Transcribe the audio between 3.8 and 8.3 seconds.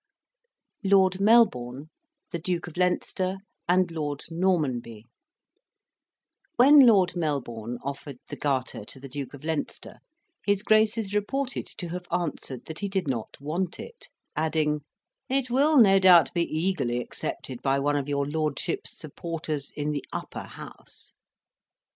LORD NORMANBY When Lord Melbourne offered